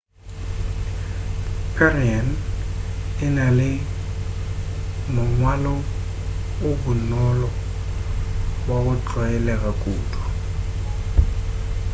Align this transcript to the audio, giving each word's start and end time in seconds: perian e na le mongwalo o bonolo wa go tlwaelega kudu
perian 1.75 2.27
e 3.25 3.27
na 3.37 3.45
le 3.57 3.71
mongwalo 5.15 5.75
o 6.67 6.69
bonolo 6.81 7.49
wa 8.67 8.77
go 8.83 8.93
tlwaelega 9.07 9.71
kudu 9.81 10.21